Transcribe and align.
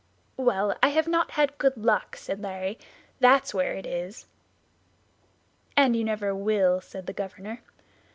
"Well, 0.37 0.75
I 0.81 0.87
have 0.87 1.07
not 1.07 1.29
had 1.37 1.59
good 1.59 1.77
luck," 1.77 2.15
said 2.15 2.41
Larry, 2.41 2.79
"that's 3.19 3.53
where 3.53 3.73
it 3.75 3.85
is." 3.85 4.25
"And 5.77 5.95
you 5.95 6.03
never 6.03 6.33
will," 6.33 6.81
said 6.81 7.05
the 7.05 7.13
governor. 7.13 7.61